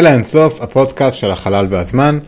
[0.00, 2.18] אל האינסוף, הפודקאסט של החלל והזמן.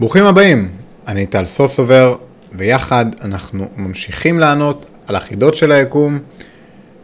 [0.00, 0.68] ברוכים הבאים,
[1.06, 2.16] אני טל סוסובר,
[2.52, 6.18] ויחד אנחנו ממשיכים לענות על החידות של היקום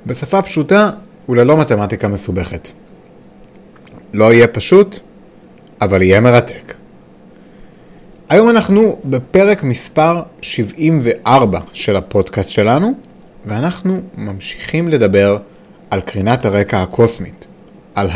[0.07, 0.91] בשפה פשוטה
[1.29, 2.71] וללא מתמטיקה מסובכת.
[4.13, 4.99] לא יהיה פשוט,
[5.81, 6.75] אבל יהיה מרתק.
[8.29, 12.93] היום אנחנו בפרק מספר 74 של הפודקאסט שלנו,
[13.47, 15.39] ואנחנו ממשיכים לדבר
[15.91, 17.47] על קרינת הרקע הקוסמית,
[17.95, 18.09] על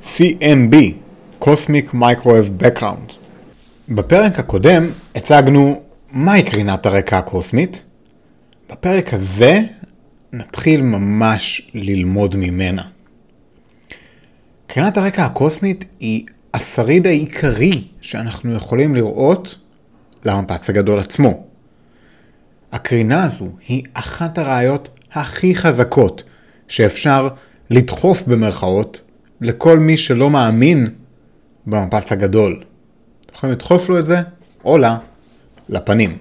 [0.00, 0.74] ה-CMB,
[1.44, 3.12] Cosmic Microwave Background.
[3.88, 5.82] בפרק הקודם הצגנו
[6.12, 7.82] מהי קרינת הרקע הקוסמית.
[8.70, 9.60] בפרק הזה
[10.32, 12.82] נתחיל ממש ללמוד ממנה.
[14.66, 19.58] קרינת הרקע הקוסמית היא השריד העיקרי שאנחנו יכולים לראות
[20.24, 21.44] למפץ הגדול עצמו.
[22.72, 26.22] הקרינה הזו היא אחת הראיות הכי חזקות
[26.68, 27.28] שאפשר
[27.70, 29.00] לדחוף במרכאות
[29.40, 30.86] לכל מי שלא מאמין
[31.66, 32.64] במפץ הגדול.
[33.26, 34.22] אתם יכולים לדחוף לו את זה,
[34.64, 34.98] או לה,
[35.68, 36.18] לפנים.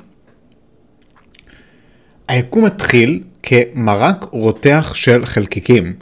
[2.28, 5.94] היקום התחיל כמרק רותח של חלקיקים.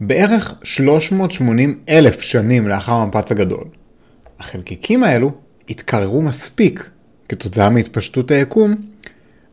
[0.00, 3.64] בערך 380 אלף שנים לאחר המפץ הגדול.
[4.38, 5.32] החלקיקים האלו
[5.68, 6.90] התקררו מספיק
[7.28, 8.74] כתוצאה מהתפשטות היקום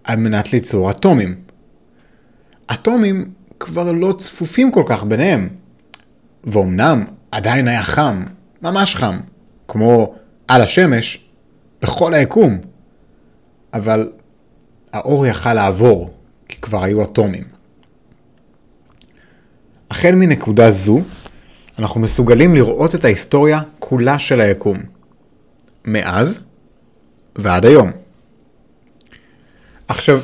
[0.04, 1.36] על מנת ליצור אטומים.
[2.74, 3.26] אטומים
[3.60, 5.50] כבר לא צפופים כל כך ביניהם,
[6.48, 8.24] ואומנם עדיין היה חם,
[8.62, 9.18] ממש חם,
[9.68, 10.16] כמו
[10.48, 11.26] על השמש,
[11.82, 12.58] בכל היקום,
[13.74, 14.12] אבל
[14.94, 16.14] האור יכל לעבור,
[16.48, 17.44] כי כבר היו אטומים.
[19.92, 21.02] החל מנקודה זו,
[21.80, 24.78] אנחנו מסוגלים לראות את ההיסטוריה כולה של היקום.
[25.86, 26.40] מאז
[27.36, 27.92] ועד היום.
[29.88, 30.22] עכשיו,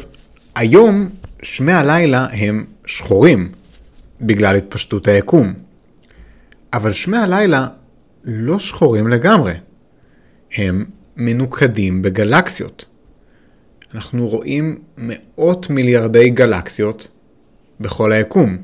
[0.56, 1.10] היום
[1.44, 3.52] שמי הלילה הם שחורים
[4.22, 5.54] בגלל התפשטות היקום.
[6.74, 7.68] אבל שמי הלילה
[8.24, 9.54] לא שחורים לגמרי.
[10.56, 10.86] הם
[11.18, 12.86] מנוקדים בגלקסיות.
[13.96, 17.08] אנחנו רואים מאות מיליארדי גלקסיות
[17.80, 18.58] בכל היקום.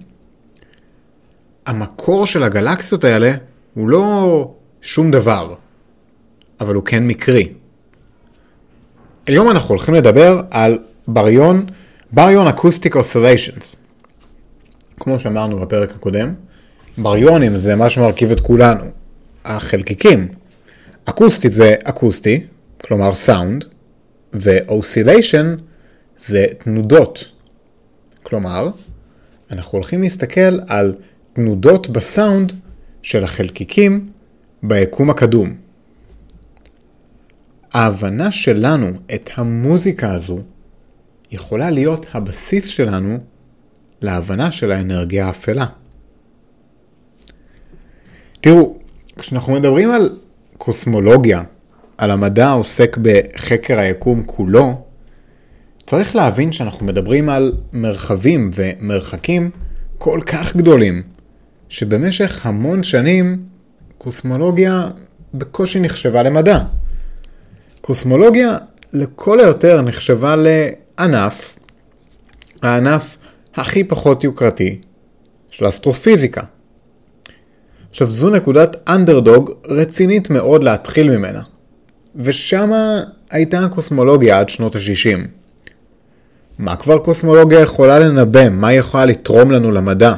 [1.65, 3.33] המקור של הגלקסיות האלה
[3.73, 5.55] הוא לא שום דבר,
[6.59, 7.53] אבל הוא כן מקרי.
[9.25, 11.65] היום אנחנו הולכים לדבר על בריון,
[12.11, 13.75] baryon acoustic oscillations.
[14.99, 16.33] כמו שאמרנו בפרק הקודם,
[17.01, 18.83] בריונים זה מה שמרכיב את כולנו,
[19.45, 20.27] החלקיקים.
[21.05, 22.43] אקוסטית זה אקוסטי,
[22.81, 23.65] כלומר סאונד,
[24.33, 25.55] ואוסיליישן
[26.19, 27.31] זה תנודות.
[28.23, 28.69] כלומר,
[29.51, 30.95] אנחנו הולכים להסתכל על
[31.33, 32.53] תנודות בסאונד
[33.01, 34.09] של החלקיקים
[34.63, 35.55] ביקום הקדום.
[37.73, 40.39] ההבנה שלנו את המוזיקה הזו
[41.31, 43.17] יכולה להיות הבסיס שלנו
[44.01, 45.65] להבנה של האנרגיה האפלה.
[48.41, 48.75] תראו,
[49.19, 50.17] כשאנחנו מדברים על
[50.57, 51.43] קוסמולוגיה,
[51.97, 54.81] על המדע העוסק בחקר היקום כולו,
[55.87, 59.49] צריך להבין שאנחנו מדברים על מרחבים ומרחקים
[59.97, 61.03] כל כך גדולים,
[61.69, 63.43] שבמשך המון שנים
[63.97, 64.89] קוסמולוגיה
[65.33, 66.59] בקושי נחשבה למדע.
[67.81, 68.57] קוסמולוגיה
[68.93, 71.59] לכל היותר נחשבה לענף,
[72.61, 73.17] הענף
[73.55, 74.81] הכי פחות יוקרתי
[75.51, 76.43] של אסטרופיזיקה.
[77.89, 81.41] עכשיו זו נקודת אנדרדוג רצינית מאוד להתחיל ממנה,
[82.15, 85.19] ושמה הייתה הקוסמולוגיה עד שנות ה-60.
[86.59, 88.49] מה כבר קוסמולוגיה יכולה לנבא?
[88.49, 90.13] מה היא יכולה לתרום לנו למדע?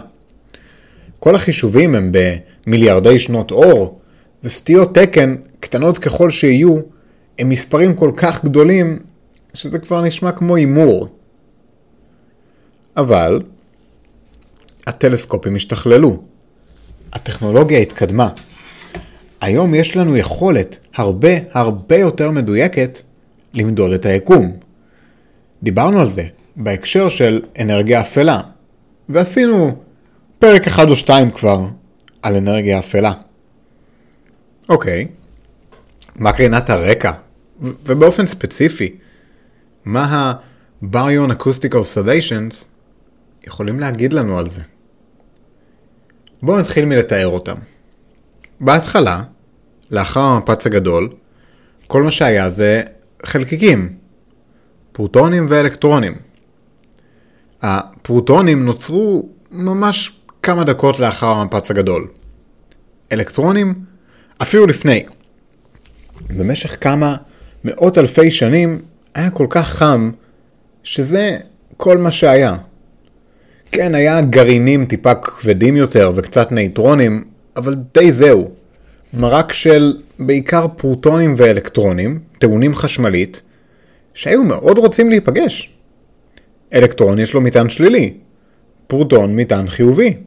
[1.19, 3.99] כל החישובים הם במיליארדי שנות אור,
[4.43, 6.77] וסטיות תקן, קטנות ככל שיהיו,
[7.39, 8.99] הם מספרים כל כך גדולים,
[9.53, 11.07] שזה כבר נשמע כמו הימור.
[12.97, 13.41] אבל,
[14.87, 16.23] הטלסקופים השתכללו.
[17.13, 18.29] הטכנולוגיה התקדמה.
[19.41, 23.01] היום יש לנו יכולת הרבה הרבה יותר מדויקת
[23.53, 24.57] למדוד את היקום.
[25.63, 26.23] דיברנו על זה
[26.55, 28.41] בהקשר של אנרגיה אפלה,
[29.09, 29.75] ועשינו
[30.39, 31.65] פרק אחד או שתיים כבר
[32.21, 33.13] על אנרגיה אפלה.
[34.69, 35.07] אוקיי,
[36.15, 37.11] מה קרינת הרקע?
[37.61, 38.95] ובאופן ספציפי,
[39.85, 42.65] מה ה-Baryon Acoustic Oscillations
[43.47, 44.61] יכולים להגיד לנו על זה?
[46.43, 47.55] בואו נתחיל מלתאר אותם.
[48.59, 49.23] בהתחלה,
[49.91, 51.09] לאחר המפץ הגדול,
[51.87, 52.81] כל מה שהיה זה
[53.25, 53.93] חלקיקים,
[54.91, 56.15] פרוטונים ואלקטרונים.
[57.61, 62.07] הפרוטונים נוצרו ממש כמה דקות לאחר המפץ הגדול.
[63.11, 63.73] אלקטרונים
[64.41, 65.05] אפילו לפני.
[66.37, 67.15] במשך כמה
[67.63, 68.81] מאות אלפי שנים
[69.15, 70.11] היה כל כך חם,
[70.83, 71.37] שזה
[71.77, 72.57] כל מה שהיה.
[73.71, 77.23] כן, היה גרעינים טיפה כבדים יותר וקצת נייטרונים,
[77.55, 78.51] אבל די זהו.
[79.13, 83.41] מרק של בעיקר פרוטונים ואלקטרונים, טעונים חשמלית,
[84.13, 85.73] שהיו מאוד רוצים להיפגש.
[86.73, 88.13] אלקטרון יש לו מטען שלילי,
[88.87, 90.17] פרוטון מטען חיובי.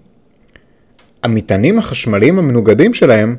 [1.22, 3.36] המטענים החשמליים המנוגדים שלהם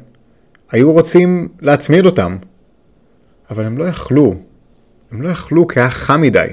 [0.71, 2.37] היו רוצים להצמיד אותם,
[3.49, 4.35] אבל הם לא יכלו.
[5.11, 6.47] הם לא יכלו כי היה חם מדי.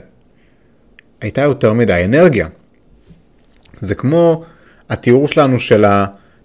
[1.21, 2.49] הייתה יותר מדי אנרגיה.
[3.83, 4.45] זה כמו
[4.91, 5.85] התיאור שלנו של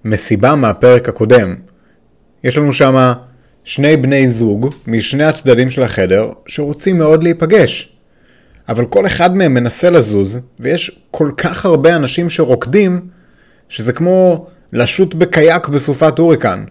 [0.03, 1.55] המסיבה מהפרק הקודם.
[2.43, 3.13] יש לנו שם
[3.63, 7.93] שני בני זוג משני הצדדים של החדר שרוצים מאוד להיפגש.
[8.69, 13.07] אבל כל אחד מהם מנסה לזוז, ויש כל כך הרבה אנשים שרוקדים,
[13.69, 16.63] שזה כמו לשוט בקייק בסופת הוריקן.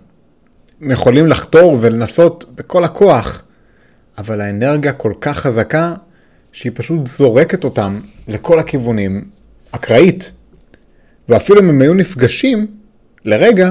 [0.80, 3.42] הם יכולים לחתור ולנסות בכל הכוח,
[4.18, 5.94] אבל האנרגיה כל כך חזקה,
[6.52, 9.24] שהיא פשוט זורקת אותם לכל הכיוונים,
[9.70, 10.30] אקראית.
[11.28, 12.66] ואפילו אם הם היו נפגשים,
[13.24, 13.70] לרגע,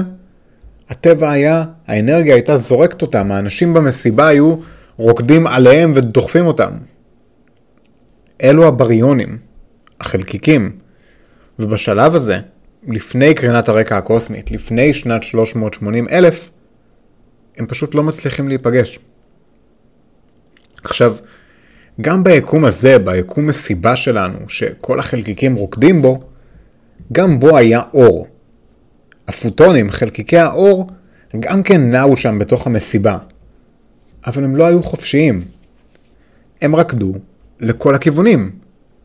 [0.88, 4.56] הטבע היה, האנרגיה הייתה זורקת אותם, האנשים במסיבה היו
[4.96, 6.70] רוקדים עליהם ודוחפים אותם.
[8.42, 9.38] אלו הבריונים,
[10.00, 10.78] החלקיקים,
[11.58, 12.38] ובשלב הזה,
[12.88, 16.50] לפני קרינת הרקע הקוסמית, לפני שנת 380 אלף,
[17.56, 18.98] הם פשוט לא מצליחים להיפגש.
[20.84, 21.16] עכשיו,
[22.00, 26.20] גם ביקום הזה, ביקום מסיבה שלנו, שכל החלקיקים רוקדים בו,
[27.12, 28.26] גם בו היה אור.
[29.28, 30.90] הפוטונים, חלקיקי האור,
[31.40, 33.18] גם כן נעו שם בתוך המסיבה.
[34.26, 35.44] אבל הם לא היו חופשיים.
[36.62, 37.12] הם רקדו
[37.60, 38.50] לכל הכיוונים,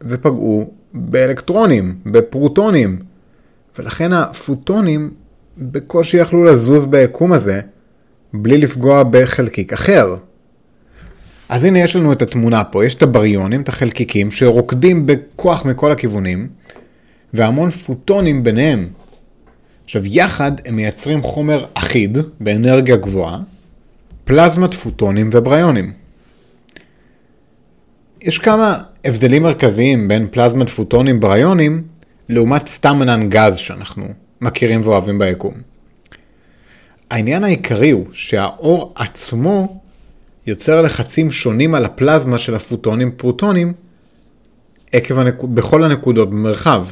[0.02, 3.00] ופגעו באלקטרונים, בפרוטונים,
[3.80, 5.12] ולכן הפוטונים
[5.58, 7.62] בקושי יכלו לזוז ביקום הזה,
[8.34, 10.16] בלי לפגוע בחלקיק אחר.
[11.50, 15.92] אז הנה יש לנו את התמונה פה, יש את הבריונים, את החלקיקים, שרוקדים בכוח מכל
[15.92, 16.48] הכיוונים,
[17.34, 18.90] והמון פוטונים ביניהם.
[19.86, 23.40] עכשיו, יחד הם מייצרים חומר אחיד, באנרגיה גבוהה,
[24.24, 25.94] פלזמת פוטונים ובריונים.
[28.22, 31.84] יש כמה הבדלים מרכזיים בין פלזמת פוטונים בריונים
[32.30, 34.08] לעומת סתם ענן גז שאנחנו
[34.42, 35.54] מכירים ואוהבים ביקום.
[37.10, 39.82] העניין העיקרי הוא שהאור עצמו
[40.48, 43.74] יוצר לחצים שונים על הפלזמה של הפוטונים פרוטונים
[44.92, 45.44] עקב הנק...
[45.44, 46.86] בכל הנקודות במרחב.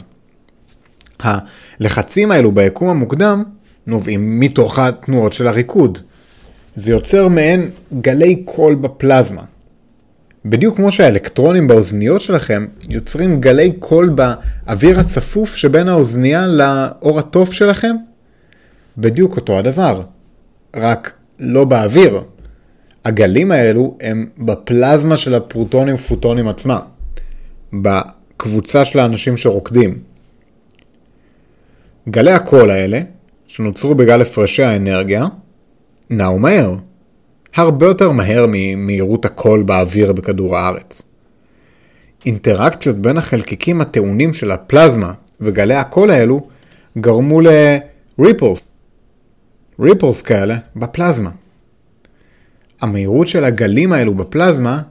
[1.23, 3.43] הלחצים האלו ביקום המוקדם
[3.87, 5.97] נובעים מתוך התנועות של הריקוד.
[6.75, 7.69] זה יוצר מעין
[8.01, 9.41] גלי קול בפלזמה.
[10.45, 17.95] בדיוק כמו שהאלקטרונים באוזניות שלכם יוצרים גלי קול באוויר הצפוף שבין האוזנייה לאור התוף שלכם,
[18.97, 20.01] בדיוק אותו הדבר,
[20.75, 22.21] רק לא באוויר.
[23.05, 26.79] הגלים האלו הם בפלזמה של הפרוטונים ופוטונים עצמם,
[27.73, 30.08] בקבוצה של האנשים שרוקדים.
[32.07, 33.01] גלי הקול האלה,
[33.47, 35.25] שנוצרו בגלל הפרשי האנרגיה,
[36.09, 36.75] נעו מהר.
[37.55, 41.01] הרבה יותר מהר ממהירות הקול באוויר בכדור הארץ.
[42.25, 46.47] אינטראקציות בין החלקיקים הטעונים של הפלזמה וגלי הקול האלו
[46.97, 48.61] גרמו ל-ripples,
[49.81, 51.29] ripples כאלה בפלזמה.
[52.81, 54.81] המהירות של הגלים האלו בפלזמה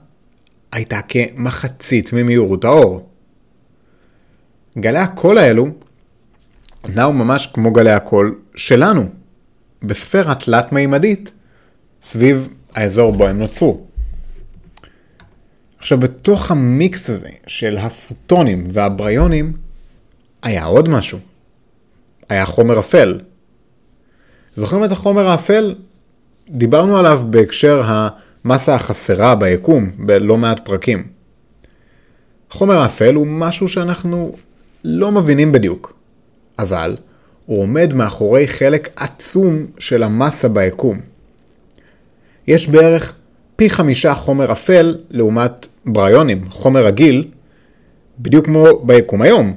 [0.71, 3.09] הייתה כמחצית ממהירות האור.
[4.77, 5.67] גלי הקול האלו
[6.87, 9.09] נעו ממש כמו גלי הקול שלנו,
[9.83, 11.31] בספירה תלת-מימדית
[12.01, 13.85] סביב האזור בו הם נוצרו.
[15.79, 19.53] עכשיו בתוך המיקס הזה של הפוטונים והבריונים
[20.43, 21.19] היה עוד משהו.
[22.29, 23.19] היה חומר אפל.
[24.55, 25.75] זוכרים את החומר האפל?
[26.49, 31.07] דיברנו עליו בהקשר המסה החסרה ביקום בלא מעט פרקים.
[32.49, 34.35] חומר האפל הוא משהו שאנחנו
[34.83, 35.98] לא מבינים בדיוק,
[36.59, 36.95] אבל
[37.45, 40.99] הוא עומד מאחורי חלק עצום של המסה ביקום.
[42.47, 43.13] יש בערך
[43.55, 47.27] פי חמישה חומר אפל לעומת בריונים, חומר רגיל,
[48.19, 49.53] בדיוק כמו ביקום היום.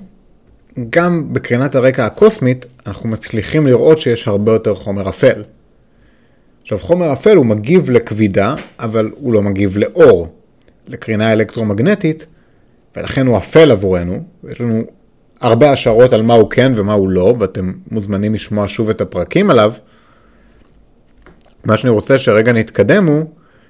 [0.90, 5.42] גם בקרינת הרקע הקוסמית אנחנו מצליחים לראות שיש הרבה יותר חומר אפל.
[6.62, 10.28] עכשיו חומר אפל הוא מגיב לכבידה, אבל הוא לא מגיב לאור,
[10.88, 12.26] לקרינה אלקטרומגנטית,
[12.96, 14.84] ולכן הוא אפל עבורנו, ויש לנו
[15.42, 19.50] הרבה השערות על מה הוא כן ומה הוא לא, ואתם מוזמנים לשמוע שוב את הפרקים
[19.50, 19.72] עליו.
[21.64, 23.24] מה שאני רוצה שרגע נתקדם הוא,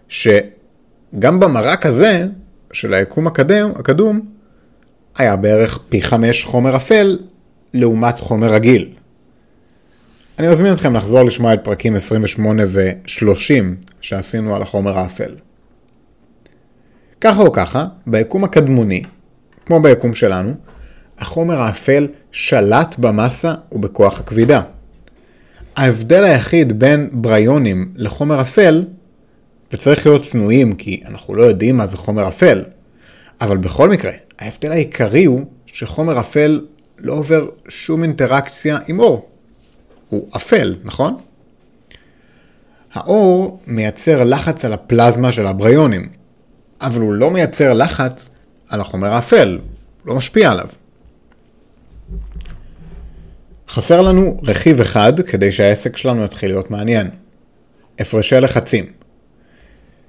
[0.09, 2.27] שגם במרק הזה,
[2.73, 4.21] של היקום הקדם, הקדום,
[5.19, 7.19] היה בערך פי חמש חומר אפל
[7.75, 8.89] לעומת חומר רגיל.
[10.39, 13.65] אני מזמין אתכם לחזור לשמוע את פרקים 28 ו-30
[14.01, 15.35] שעשינו על החומר האפל.
[17.21, 19.03] ככה או ככה, ביקום הקדמוני,
[19.67, 20.55] כמו ביקום שלנו,
[21.23, 24.63] החומר האפל שלט במסה ובכוח הכבידה.
[25.77, 28.85] ההבדל היחיד בין בריונים לחומר אפל,
[29.73, 32.65] וצריך להיות צנועים כי אנחנו לא יודעים מה זה חומר אפל,
[33.41, 36.61] אבל בכל מקרה, ההבדל העיקרי הוא שחומר אפל
[36.99, 39.29] לא עובר שום אינטראקציה עם אור.
[40.09, 41.17] הוא אפל, נכון?
[42.95, 46.09] האור מייצר לחץ על הפלזמה של הבריונים,
[46.81, 48.31] אבל הוא לא מייצר לחץ
[48.69, 49.59] על החומר האפל,
[50.05, 50.67] לא משפיע עליו.
[53.73, 57.11] חסר לנו רכיב אחד כדי שהעסק שלנו יתחיל להיות מעניין.
[57.99, 58.85] הפרשי לחצים.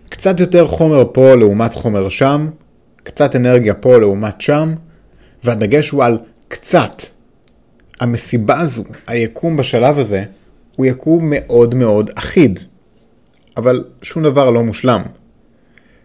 [0.10, 2.50] קצת יותר חומר פה לעומת חומר שם,
[3.04, 4.74] קצת אנרגיה פה לעומת שם,
[5.44, 6.18] והדגש הוא על
[6.48, 7.04] קצת.
[8.00, 10.24] המסיבה הזו, היקום בשלב הזה,
[10.76, 12.60] הוא יקום מאוד מאוד אחיד.
[13.58, 15.02] אבל שום דבר לא מושלם.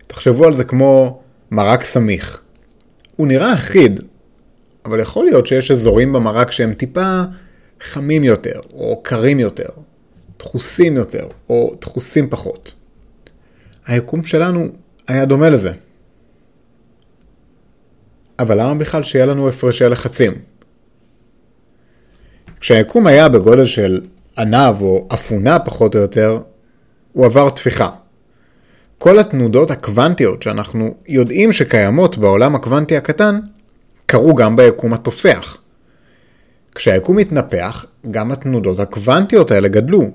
[0.06, 2.40] תחשבו על זה כמו מרק סמיך.
[3.16, 4.00] הוא נראה אחיד,
[4.84, 7.22] אבל יכול להיות שיש אזורים במרק שהם טיפה
[7.80, 9.68] חמים יותר, או קרים יותר,
[10.38, 12.74] דחוסים יותר, או דחוסים פחות.
[13.86, 14.68] היקום שלנו
[15.08, 15.72] היה דומה לזה.
[18.38, 20.32] אבל למה בכלל שיהיה לנו הפרשי לחצים?
[22.60, 24.00] כשהיקום היה בגודל של
[24.38, 26.40] ענב או אפונה פחות או יותר,
[27.12, 27.90] הוא עבר תפיחה.
[28.98, 33.40] כל התנודות הקוונטיות שאנחנו יודעים שקיימות בעולם הקוונטי הקטן,
[34.06, 35.56] קרו גם ביקום התופח.
[36.78, 40.10] כשהיקום התנפח, גם התנודות הקוונטיות האלה גדלו,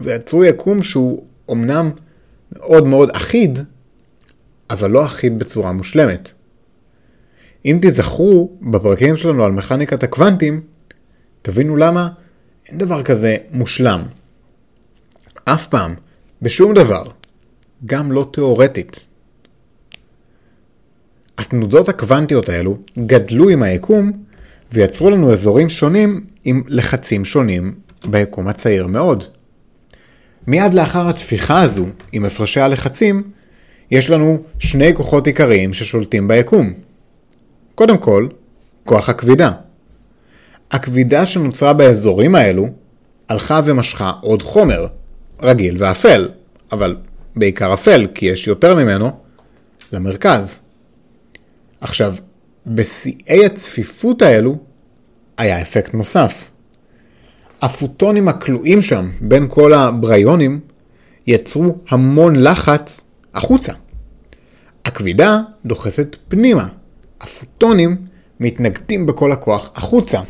[0.00, 1.90] ויצרו יקום שהוא אמנם
[2.52, 3.58] מאוד מאוד אחיד,
[4.70, 6.30] אבל לא אחיד בצורה מושלמת.
[7.64, 10.60] אם תזכרו בפרקים שלנו על מכניקת הקוונטים,
[11.42, 12.08] תבינו למה
[12.68, 14.02] אין דבר כזה מושלם.
[15.44, 15.94] אף פעם,
[16.42, 17.02] בשום דבר,
[17.86, 19.06] גם לא תאורטית.
[21.38, 24.12] התנודות הקוונטיות האלו גדלו עם היקום
[24.72, 27.74] ויצרו לנו אזורים שונים עם לחצים שונים
[28.06, 29.24] ביקום הצעיר מאוד.
[30.46, 33.22] מיד לאחר התפיחה הזו עם הפרשי הלחצים,
[33.90, 36.72] יש לנו שני כוחות עיקריים ששולטים ביקום.
[37.74, 38.28] קודם כל,
[38.84, 39.50] כוח הכבידה.
[40.70, 42.68] הכבידה שנוצרה באזורים האלו
[43.28, 44.86] הלכה ומשכה עוד חומר,
[45.42, 46.28] רגיל ואפל,
[46.72, 46.96] אבל
[47.36, 49.10] בעיקר אפל, כי יש יותר ממנו,
[49.92, 50.60] למרכז.
[51.80, 52.14] עכשיו,
[52.66, 54.58] בשיאי הצפיפות האלו
[55.38, 56.44] היה אפקט נוסף.
[57.62, 60.60] הפוטונים הכלואים שם בין כל הבריונים
[61.26, 63.00] יצרו המון לחץ
[63.34, 63.72] החוצה.
[64.84, 66.68] הכבידה דוחסת פנימה.
[67.20, 67.96] הפוטונים
[68.40, 70.20] מתנגדים בכל הכוח החוצה.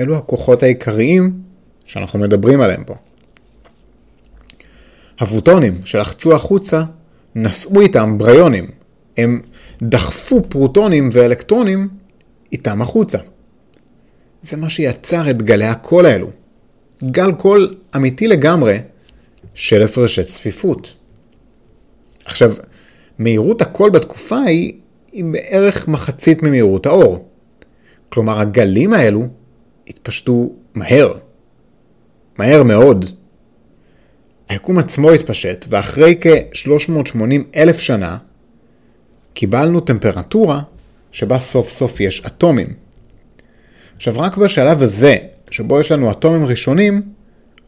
[0.00, 1.40] אלו הכוחות העיקריים
[1.86, 2.94] שאנחנו מדברים עליהם פה.
[5.18, 6.82] הפוטונים שלחצו החוצה
[7.34, 8.83] נשאו איתם בריונים.
[9.16, 9.40] הם
[9.82, 11.88] דחפו פרוטונים ואלקטרונים
[12.52, 13.18] איתם החוצה.
[14.42, 16.30] זה מה שיצר את גלי הקול האלו.
[17.04, 18.78] גל קול אמיתי לגמרי
[19.54, 20.94] של הפרשי צפיפות.
[22.24, 22.54] עכשיו,
[23.18, 24.72] מהירות הקול בתקופה היא,
[25.12, 27.28] היא בערך מחצית ממהירות האור.
[28.08, 29.28] כלומר, הגלים האלו
[29.88, 31.12] התפשטו מהר.
[32.38, 33.10] מהר מאוד.
[34.48, 37.18] היקום עצמו התפשט, ואחרי כ-380
[37.56, 38.16] אלף שנה,
[39.34, 40.60] קיבלנו טמפרטורה
[41.12, 42.66] שבה סוף סוף יש אטומים.
[43.96, 45.16] עכשיו רק בשלב הזה,
[45.50, 47.02] שבו יש לנו אטומים ראשונים,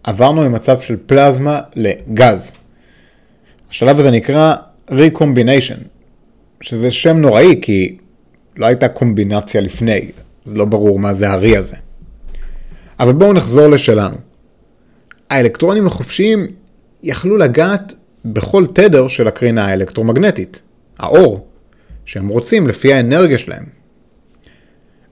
[0.04, 2.52] עברנו ממצב של פלזמה לגז.
[3.70, 4.54] השלב הזה נקרא
[4.90, 5.78] Recombination,
[6.61, 7.96] שזה שם נוראי כי
[8.56, 10.11] לא הייתה קומבינציה לפני,
[10.44, 11.76] זה לא ברור מה זה הרי הזה.
[13.00, 14.16] אבל בואו נחזור לשלנו.
[15.30, 16.46] האלקטרונים החופשיים
[17.02, 17.94] יכלו לגעת
[18.25, 20.62] בכל תדר של הקרינה האלקטרומגנטית,
[20.99, 21.46] האור,
[22.06, 23.64] שהם רוצים לפי האנרגיה שלהם.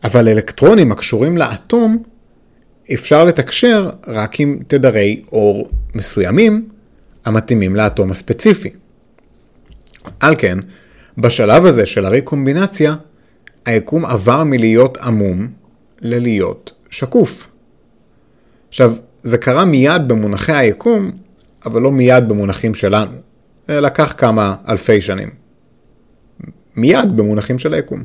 [0.04, 2.02] אבל אלקטרונים הקשורים לאטום
[2.94, 6.68] אפשר לתקשר רק עם תדרי אור מסוימים
[7.24, 8.70] המתאימים לאטום הספציפי.
[10.20, 10.58] על כן,
[11.18, 12.94] בשלב הזה של הריקומבינציה,
[13.66, 15.48] היקום עבר מלהיות עמום
[16.00, 17.46] ללהיות שקוף.
[18.68, 21.10] עכשיו, זה קרה מיד במונחי היקום,
[21.66, 23.12] אבל לא מיד במונחים שלנו.
[23.68, 25.43] לקח כמה אלפי שנים.
[26.76, 28.02] מיד במונחים של היקום.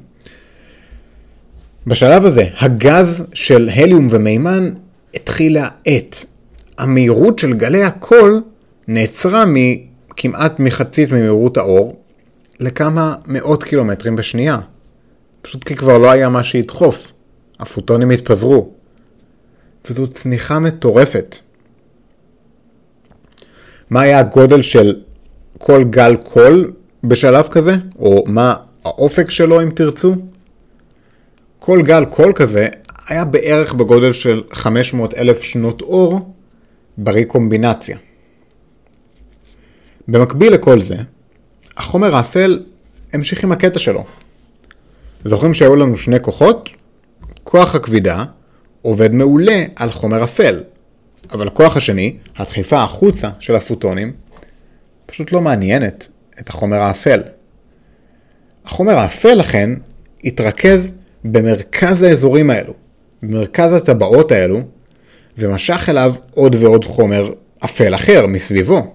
[1.88, 4.70] בשלב הזה, הגז של הליום ומימן
[5.14, 6.26] התחיל להאט.
[6.78, 8.42] המהירות של גלי הקול
[8.88, 12.02] נעצרה מכמעט מחצית ממהירות האור
[12.60, 14.60] לכמה מאות קילומטרים בשנייה.
[15.42, 17.12] פשוט כי כבר לא היה מה שידחוף.
[17.60, 18.70] הפוטונים התפזרו.
[19.90, 21.36] וזו צניחה מטורפת.
[23.90, 25.02] מה היה הגודל של
[25.58, 26.72] כל גל קול
[27.04, 27.74] בשלב כזה?
[28.00, 28.54] או מה
[28.86, 30.16] האופק שלו אם תרצו?
[31.60, 32.68] כל גל קול כזה
[33.08, 36.34] היה בערך בגודל של 500 אלף שנות אור
[36.98, 37.98] בריקומבינציה.
[40.08, 40.96] במקביל לכל זה,
[41.78, 42.64] החומר האפל
[43.14, 44.06] המשיך עם הקטע שלו.
[45.26, 46.70] זוכרים שהיו לנו שני כוחות?
[47.44, 48.26] כוח הכבידה
[48.82, 50.64] עובד מעולה על חומר אפל,
[51.32, 54.14] אבל הכוח השני, הדחיפה החוצה של הפוטונים,
[55.06, 56.08] פשוט לא מעניינת
[56.40, 57.22] את החומר האפל.
[58.66, 59.70] החומר האפל לכן
[60.24, 60.94] התרכז
[61.24, 62.74] במרכז האזורים האלו,
[63.24, 64.60] במרכז הטבעות האלו,
[65.38, 67.34] ומשך אליו עוד ועוד חומר
[67.66, 68.94] אפל אחר מסביבו.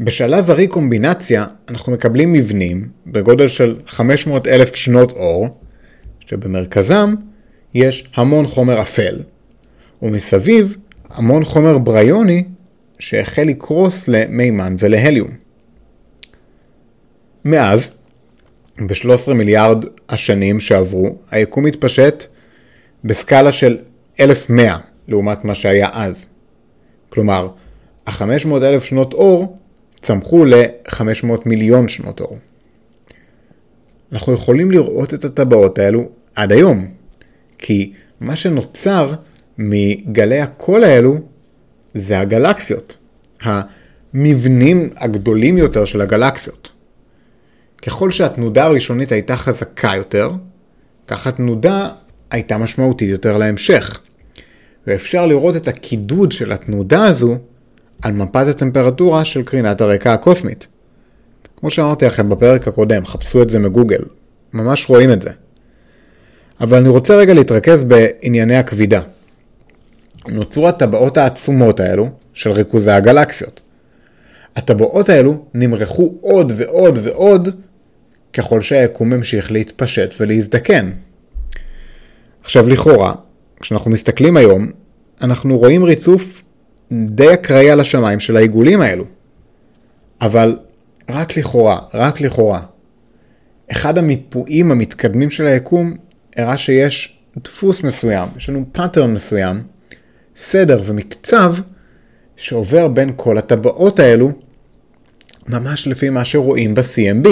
[0.00, 5.48] בשלב הריקומבינציה אנחנו מקבלים מבנים בגודל של 500 אלף שנות אור,
[6.26, 7.14] שבמרכזם
[7.74, 9.18] יש המון חומר אפל,
[10.02, 10.76] ומסביב
[11.10, 12.44] המון חומר בריוני
[12.98, 15.28] שהחל לקרוס למימן ולהליום.
[17.44, 17.90] מאז,
[18.78, 22.24] ב-13 מיליארד השנים שעברו, היקום התפשט
[23.04, 23.78] בסקאלה של
[24.20, 24.76] 1100
[25.08, 26.28] לעומת מה שהיה אז.
[27.08, 27.48] כלומר,
[28.06, 29.56] ה-500 אלף שנות אור
[30.02, 32.38] צמחו ל-500 מיליון שנות אור.
[34.12, 36.88] אנחנו יכולים לראות את הטבעות האלו עד היום,
[37.58, 39.14] כי מה שנוצר
[39.58, 41.18] מגלי הקול האלו
[41.94, 42.96] זה הגלקסיות,
[43.40, 46.70] המבנים הגדולים יותר של הגלקסיות.
[47.86, 50.30] ככל שהתנודה הראשונית הייתה חזקה יותר,
[51.06, 51.88] כך התנודה
[52.30, 54.00] הייתה משמעותית יותר להמשך.
[54.86, 57.36] ואפשר לראות את הקידוד של התנודה הזו
[58.02, 60.66] על מפת הטמפרטורה של קרינת הרקע הקוסמית.
[61.56, 64.02] כמו שאמרתי לכם בפרק הקודם, חפשו את זה מגוגל,
[64.52, 65.30] ממש רואים את זה.
[66.60, 69.00] אבל אני רוצה רגע להתרכז בענייני הכבידה.
[70.28, 73.60] נוצרו הטבעות העצומות האלו של ריכוזי הגלקסיות.
[74.56, 77.48] הטבעות האלו נמרחו עוד ועוד ועוד
[78.32, 80.90] ככל שהיקום המשיך להתפשט ולהזדקן.
[82.42, 83.14] עכשיו לכאורה,
[83.60, 84.70] כשאנחנו מסתכלים היום,
[85.22, 86.42] אנחנו רואים ריצוף
[86.92, 89.04] די אקראי על השמיים של העיגולים האלו.
[90.20, 90.58] אבל
[91.10, 92.60] רק לכאורה, רק לכאורה.
[93.72, 95.96] אחד המיפויים המתקדמים של היקום
[96.36, 99.62] הראה שיש דפוס מסוים, יש לנו pattern מסוים,
[100.36, 101.54] סדר ומקצב
[102.36, 104.32] שעובר בין כל הטבעות האלו,
[105.48, 107.28] ממש לפי מה שרואים ב-CMB.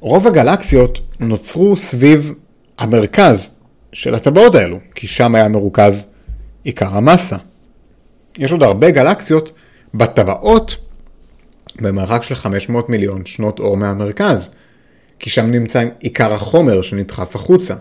[0.00, 2.34] רוב הגלקסיות נוצרו סביב
[2.78, 3.50] המרכז
[3.92, 6.04] של הטבעות האלו, כי שם היה מרוכז
[6.64, 7.36] עיקר המסה.
[8.38, 9.52] יש עוד הרבה גלקסיות
[9.94, 10.76] בטבעות
[11.80, 14.50] במרחק של 500 מיליון שנות אור מהמרכז,
[15.18, 17.74] כי שם נמצא עיקר החומר שנדחף החוצה.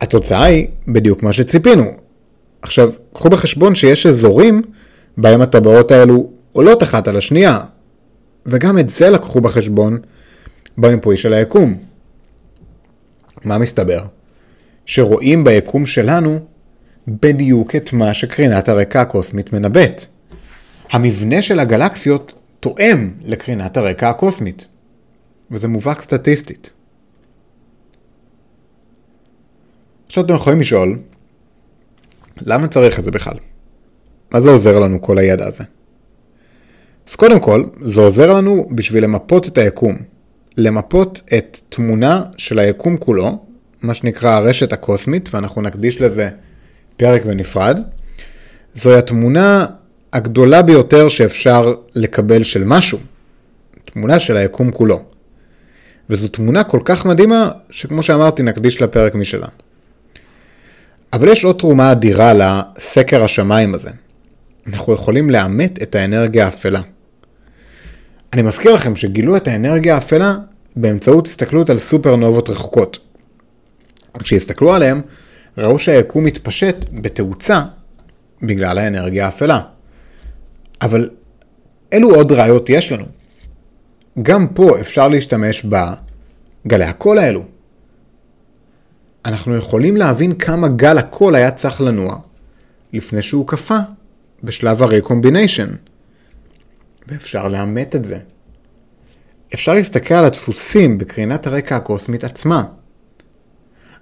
[0.00, 1.84] התוצאה היא בדיוק מה שציפינו.
[2.62, 4.62] עכשיו, קחו בחשבון שיש אזורים
[5.16, 7.58] בהם הטבעות האלו עולות אחת על השנייה,
[8.46, 9.98] וגם את זה לקחו בחשבון
[10.80, 11.78] במיפוי של היקום.
[13.44, 14.04] מה מסתבר?
[14.86, 16.38] שרואים ביקום שלנו
[17.08, 20.04] בדיוק את מה שקרינת הרקע הקוסמית מנבאת.
[20.90, 24.66] המבנה של הגלקסיות תואם לקרינת הרקע הקוסמית,
[25.50, 26.70] וזה מובהק סטטיסטית.
[30.06, 30.98] עכשיו אתם יכולים לשאול,
[32.40, 33.36] למה צריך את זה בכלל?
[34.32, 35.64] מה זה עוזר לנו כל הידע הזה?
[37.08, 39.96] אז קודם כל, זה עוזר לנו בשביל למפות את היקום.
[40.56, 43.44] למפות את תמונה של היקום כולו,
[43.82, 46.30] מה שנקרא הרשת הקוסמית, ואנחנו נקדיש לזה
[46.96, 47.80] פרק בנפרד.
[48.74, 49.66] זוהי התמונה
[50.12, 52.98] הגדולה ביותר שאפשר לקבל של משהו.
[53.84, 55.02] תמונה של היקום כולו.
[56.10, 59.46] וזו תמונה כל כך מדהימה, שכמו שאמרתי, נקדיש לה פרק משלה.
[61.12, 63.90] אבל יש עוד תרומה אדירה לסקר השמיים הזה.
[64.66, 66.80] אנחנו יכולים לאמת את האנרגיה האפלה.
[68.32, 70.36] אני מזכיר לכם שגילו את האנרגיה האפלה
[70.76, 72.98] באמצעות הסתכלות על סופרנובות רחוקות.
[74.18, 75.00] כשהסתכלו עליהם,
[75.58, 77.62] ראו שהיקום מתפשט בתאוצה
[78.42, 79.60] בגלל האנרגיה האפלה.
[80.82, 81.10] אבל
[81.92, 83.04] אילו עוד ראיות יש לנו?
[84.22, 87.44] גם פה אפשר להשתמש בגלי הקול האלו.
[89.24, 92.18] אנחנו יכולים להבין כמה גל הקול היה צריך לנוע
[92.92, 93.78] לפני שהוא קפא
[94.44, 95.68] בשלב הרקומביניישן.
[97.10, 98.18] ואפשר לאמת את זה.
[99.54, 102.64] אפשר להסתכל על הדפוסים בקרינת הרקע הקוסמית עצמה.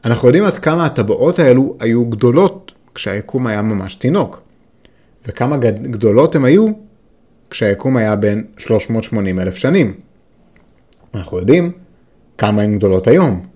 [0.05, 4.43] אנחנו יודעים עד כמה הטבעות האלו היו גדולות כשהיקום היה ממש תינוק,
[5.27, 6.67] וכמה גדולות הן היו
[7.51, 9.95] כשהיקום היה בין 380 אלף שנים.
[11.15, 11.73] אנחנו יודעים
[12.39, 13.47] כמה הן גדולות היום.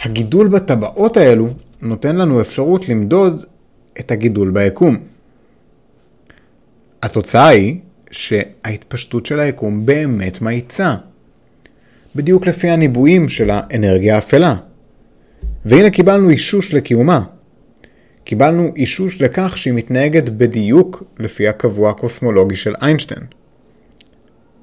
[0.00, 1.48] הגידול בטבעות האלו
[1.82, 3.44] נותן לנו אפשרות למדוד
[4.00, 4.96] את הגידול ביקום.
[7.02, 7.80] התוצאה היא
[8.16, 10.94] שההתפשטות של היקום באמת מאיצה.
[12.16, 14.56] בדיוק לפי הניבויים של האנרגיה האפלה.
[15.64, 17.24] והנה קיבלנו אישוש לקיומה.
[18.24, 23.22] קיבלנו אישוש לכך שהיא מתנהגת בדיוק לפי הקבוע הקוסמולוגי של איינשטיין.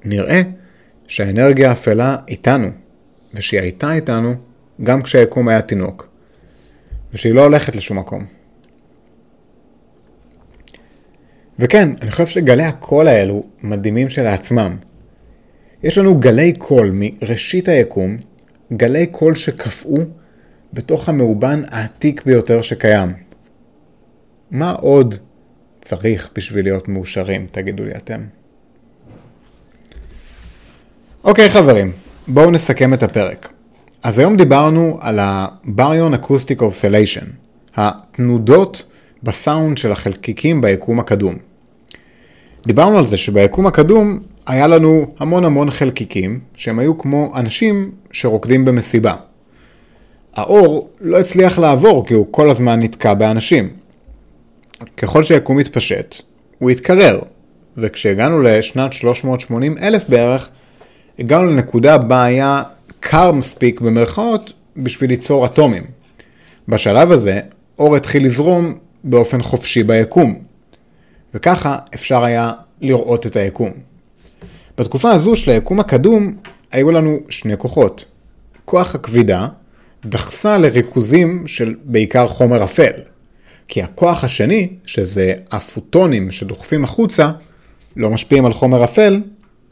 [0.04, 0.42] נראה
[1.08, 2.68] שהאנרגיה האפלה איתנו,
[3.34, 4.34] ושהיא הייתה איתנו
[4.82, 6.08] גם כשהיקום היה תינוק,
[7.12, 8.43] ושהיא לא הולכת לשום מקום.
[11.58, 14.76] וכן, אני חושב שגלי הקול האלו מדהימים שלעצמם.
[15.82, 18.16] יש לנו גלי קול מראשית היקום,
[18.72, 19.98] גלי קול שקפאו
[20.72, 23.12] בתוך המאובן העתיק ביותר שקיים.
[24.50, 25.14] מה עוד
[25.82, 28.20] צריך בשביל להיות מאושרים, תגידו לי אתם.
[31.24, 31.92] אוקיי חברים,
[32.28, 33.52] בואו נסכם את הפרק.
[34.02, 37.24] אז היום דיברנו על ה-Baryon Acoustic Oscillation,
[37.76, 38.84] התנודות
[39.24, 41.34] בסאונד של החלקיקים ביקום הקדום.
[42.66, 48.64] דיברנו על זה שביקום הקדום היה לנו המון המון חלקיקים שהם היו כמו אנשים שרוקדים
[48.64, 49.14] במסיבה.
[50.34, 53.70] האור לא הצליח לעבור כי הוא כל הזמן נתקע באנשים.
[54.96, 56.14] ככל שהיקום התפשט,
[56.58, 57.20] הוא התקרר,
[57.76, 60.48] וכשהגענו לשנת 380 אלף בערך,
[61.18, 62.62] הגענו לנקודה בה היה
[63.00, 65.84] קר מספיק במרכאות בשביל ליצור אטומים.
[66.68, 67.40] בשלב הזה,
[67.78, 70.42] אור התחיל לזרום באופן חופשי ביקום,
[71.34, 73.70] וככה אפשר היה לראות את היקום.
[74.78, 76.32] בתקופה הזו של היקום הקדום,
[76.72, 78.04] היו לנו שני כוחות.
[78.64, 79.48] כוח הכבידה
[80.04, 82.92] דחסה לריכוזים של בעיקר חומר אפל,
[83.68, 87.30] כי הכוח השני, שזה הפוטונים שדוחפים החוצה,
[87.96, 89.22] לא משפיעים על חומר אפל,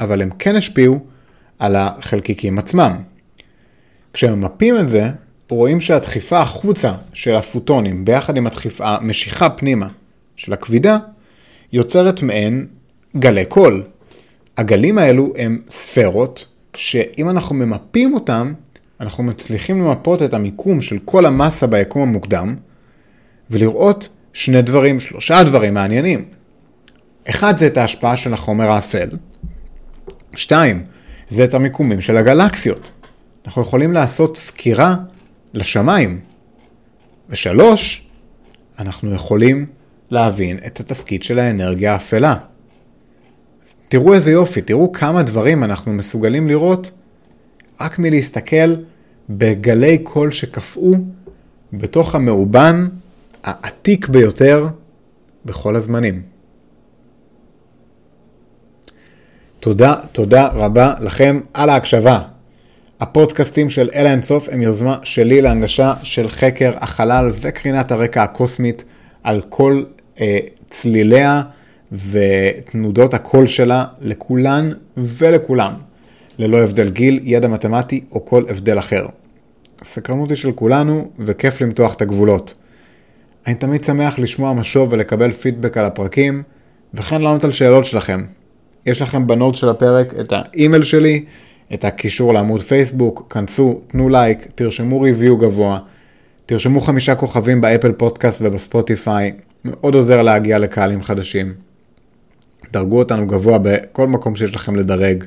[0.00, 0.98] אבל הם כן השפיעו
[1.58, 2.96] על החלקיקים עצמם.
[4.12, 5.10] כשממפים את זה,
[5.54, 9.88] רואים שהדחיפה החוצה של הפוטונים ביחד עם הדחיפה, המשיכה פנימה
[10.36, 10.98] של הכבידה,
[11.72, 12.66] יוצרת מעין
[13.16, 13.82] גלי קול.
[14.56, 18.52] הגלים האלו הם ספרות, שאם אנחנו ממפים אותם,
[19.00, 22.56] אנחנו מצליחים למפות את המיקום של כל המסה ביקום המוקדם,
[23.50, 26.24] ולראות שני דברים, שלושה דברים מעניינים.
[27.30, 29.08] אחד זה את ההשפעה של החומר האפל.
[30.36, 30.84] שתיים,
[31.28, 32.90] זה את המיקומים של הגלקסיות.
[33.46, 34.96] אנחנו יכולים לעשות סקירה
[35.54, 36.20] לשמיים.
[37.28, 38.06] ושלוש,
[38.78, 39.66] אנחנו יכולים
[40.10, 42.34] להבין את התפקיד של האנרגיה האפלה.
[43.88, 46.90] תראו איזה יופי, תראו כמה דברים אנחנו מסוגלים לראות
[47.80, 48.74] רק מלהסתכל
[49.30, 50.94] בגלי קול שקפאו
[51.72, 52.88] בתוך המאובן
[53.42, 54.66] העתיק ביותר
[55.44, 56.22] בכל הזמנים.
[59.60, 62.31] תודה, תודה רבה לכם על ההקשבה.
[63.02, 68.84] הפודקאסטים של אל האינסוף הם יוזמה שלי להנגשה של חקר החלל וקרינת הרקע הקוסמית
[69.22, 69.82] על כל
[70.20, 70.38] אה,
[70.70, 71.42] צליליה
[71.92, 75.72] ותנודות הקול שלה לכולן ולכולם,
[76.38, 79.06] ללא הבדל גיל, ידע מתמטי או כל הבדל אחר.
[79.80, 82.54] הסקרנות היא של כולנו וכיף למתוח את הגבולות.
[83.46, 86.42] אני תמיד שמח לשמוע משוב ולקבל פידבק על הפרקים,
[86.94, 88.24] וכן לענות על שאלות שלכם.
[88.86, 91.24] יש לכם ב-note של הפרק את האימייל שלי,
[91.75, 95.79] את הקישור לעמוד פייסבוק, כנסו, תנו לייק, תרשמו review גבוה,
[96.46, 99.33] תרשמו חמישה כוכבים באפל פודקאסט ובספוטיפיי,
[99.64, 101.55] מאוד עוזר להגיע לקהלים חדשים.
[102.72, 105.25] דרגו אותנו גבוה בכל מקום שיש לכם לדרג.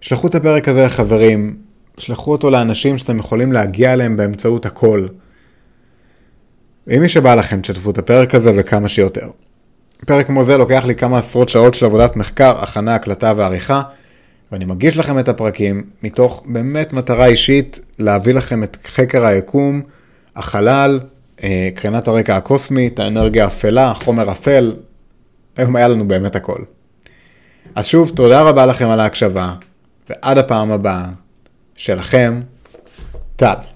[0.00, 1.56] שלחו את הפרק הזה לחברים,
[1.98, 5.06] שלחו אותו לאנשים שאתם יכולים להגיע אליהם באמצעות הכל.
[6.86, 9.30] ואם מי שבא לכם, תשתפו את הפרק הזה וכמה שיותר.
[10.06, 13.82] פרק כמו זה לוקח לי כמה עשרות שעות של עבודת מחקר, הכנה, הקלטה ועריכה,
[14.52, 19.82] ואני מגיש לכם את הפרקים מתוך באמת מטרה אישית להביא לכם את חקר היקום,
[20.36, 21.00] החלל,
[21.42, 24.74] אה, קרינת הרקע הקוסמית, האנרגיה האפלה, החומר אפל,
[25.56, 26.58] היום היה לנו באמת הכל.
[27.74, 29.54] אז שוב, תודה רבה לכם על ההקשבה,
[30.10, 31.04] ועד הפעם הבאה,
[31.76, 32.40] שלכם,
[33.36, 33.71] טל.